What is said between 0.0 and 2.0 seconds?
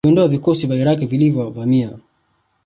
kuviondoavikosi vya Iraq vilivyo vamia